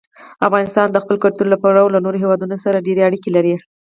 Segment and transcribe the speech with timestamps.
[0.47, 3.53] افغانستان د خپل کلتور له پلوه له نورو هېوادونو سره ډېرې اړیکې لري.